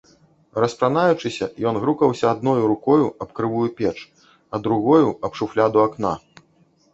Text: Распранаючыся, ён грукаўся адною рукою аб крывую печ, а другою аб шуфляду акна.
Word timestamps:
Распранаючыся, 0.61 1.45
ён 1.71 1.77
грукаўся 1.83 2.25
адною 2.35 2.55
рукою 2.71 3.05
аб 3.27 3.37
крывую 3.41 3.67
печ, 3.83 3.93
а 4.53 4.63
другою 4.65 5.07
аб 5.31 5.39
шуфляду 5.43 5.85
акна. 5.87 6.15